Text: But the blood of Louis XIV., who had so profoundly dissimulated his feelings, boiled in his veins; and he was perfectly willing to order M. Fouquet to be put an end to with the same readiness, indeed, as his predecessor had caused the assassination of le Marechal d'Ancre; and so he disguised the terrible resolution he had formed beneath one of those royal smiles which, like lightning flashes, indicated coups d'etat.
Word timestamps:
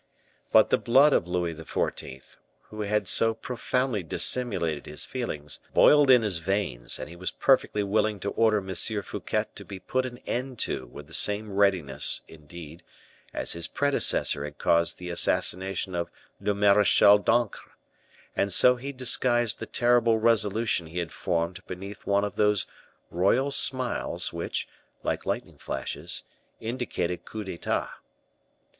But 0.51 0.71
the 0.71 0.79
blood 0.79 1.13
of 1.13 1.27
Louis 1.27 1.53
XIV., 1.53 2.37
who 2.71 2.81
had 2.81 3.07
so 3.07 3.35
profoundly 3.35 4.01
dissimulated 4.01 4.87
his 4.87 5.05
feelings, 5.05 5.59
boiled 5.75 6.09
in 6.09 6.23
his 6.23 6.39
veins; 6.39 6.97
and 6.97 7.07
he 7.07 7.15
was 7.15 7.29
perfectly 7.29 7.83
willing 7.83 8.19
to 8.21 8.31
order 8.31 8.57
M. 8.67 8.73
Fouquet 8.73 9.45
to 9.53 9.63
be 9.63 9.77
put 9.79 10.07
an 10.07 10.17
end 10.25 10.57
to 10.61 10.87
with 10.87 11.05
the 11.05 11.13
same 11.13 11.51
readiness, 11.53 12.21
indeed, 12.27 12.81
as 13.31 13.51
his 13.53 13.67
predecessor 13.67 14.43
had 14.43 14.57
caused 14.57 14.97
the 14.97 15.11
assassination 15.11 15.93
of 15.93 16.09
le 16.39 16.55
Marechal 16.55 17.19
d'Ancre; 17.19 17.73
and 18.35 18.51
so 18.51 18.77
he 18.77 18.91
disguised 18.91 19.59
the 19.59 19.67
terrible 19.67 20.17
resolution 20.17 20.87
he 20.87 20.97
had 20.97 21.11
formed 21.13 21.63
beneath 21.67 22.07
one 22.07 22.23
of 22.23 22.37
those 22.37 22.65
royal 23.11 23.51
smiles 23.51 24.33
which, 24.33 24.67
like 25.03 25.27
lightning 25.27 25.59
flashes, 25.59 26.23
indicated 26.59 27.23
coups 27.23 27.45
d'etat. 27.45 27.91